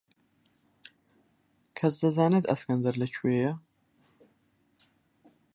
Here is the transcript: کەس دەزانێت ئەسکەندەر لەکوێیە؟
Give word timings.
کەس 1.77 1.93
دەزانێت 2.03 2.45
ئەسکەندەر 2.47 2.95
لەکوێیە؟ 3.01 3.53